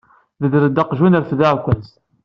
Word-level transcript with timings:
Bder-d 0.41 0.77
aqjun, 0.83 1.19
rfed 1.21 1.39
aɛekkaz. 1.47 1.85